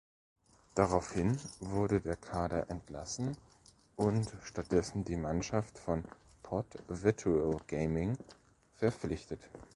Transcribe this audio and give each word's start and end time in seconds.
Daraufhin 0.73 1.37
wurde 1.59 2.01
der 2.01 2.15
Kader 2.15 2.71
entlassen 2.71 3.37
und 3.95 4.27
stattdessen 4.41 5.03
die 5.03 5.15
Mannschaft 5.15 5.77
von 5.77 6.03
pod 6.41 6.65
virtual 6.87 7.59
gaming 7.67 8.17
verpflichtet. 8.77 9.41